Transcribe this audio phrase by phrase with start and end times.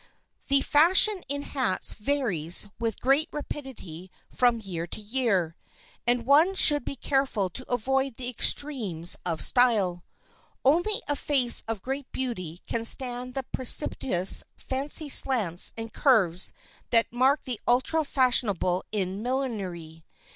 [0.47, 5.55] The fashion in hats varies with great rapidity from year to year,
[6.07, 10.03] and one should be careful to avoid the extremes of style.
[10.65, 16.51] Only a face of great beauty can stand the precipitous, fantastic slants and curves
[16.89, 20.03] that mark the ultra fashionable in millinery.